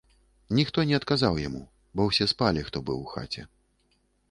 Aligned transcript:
Ніхто 0.59 0.85
не 0.91 0.95
адказаў 0.99 1.35
яму, 1.41 1.61
бо 1.99 2.09
ўсе 2.09 2.25
спалі, 2.33 2.65
хто 2.71 2.77
быў 2.91 2.97
у 3.05 3.07
хаце. 3.15 3.41